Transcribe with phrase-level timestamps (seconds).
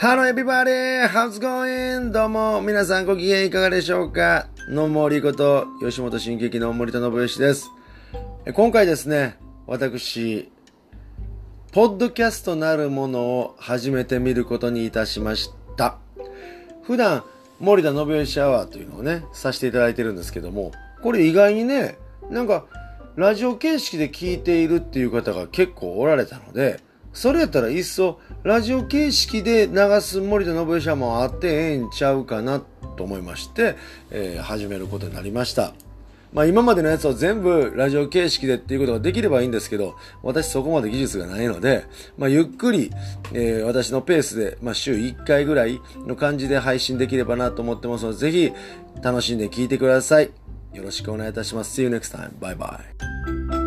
[0.00, 1.08] Hello everybody!
[1.08, 2.12] How's going?
[2.12, 4.46] どうも、皆さんご機嫌いかがでしょうか？
[4.68, 7.68] のもりこと、吉本新劇の森田信義です。
[8.54, 9.36] 今回ですね、
[9.66, 10.52] 私、
[11.72, 15.98] ポッドキャストなるものを始めてみることにいたしました。
[16.84, 17.24] 普段、
[17.58, 20.70] 森田信義アワーというのをね、させていただいてるんですけども、
[21.02, 21.98] これ意外にね、
[22.30, 22.66] なんか、
[23.16, 26.86] ラジオ形式で聞いているっていう方が結構おられたので、
[27.18, 32.62] それやったらいっそ、ラジオ形式で流す森田信義もあってええんちゃうかな
[32.96, 33.74] と思いまして、
[34.12, 35.74] えー始めることになりました。
[36.32, 42.92] まあ今までのやつを全部ラジオ形式でっていうことができればいいんですけど、私そこまで技術がないので、まあゆっくり、
[43.32, 48.52] えー私のペースで、まあ週1回ぐらいの感じで配信できればなと思ってますので、ぜひ
[49.02, 50.30] 楽しんで聞いてください。
[50.72, 51.82] よろしくお願いいたします。
[51.82, 52.30] See you next time.
[52.38, 53.57] Bye bye.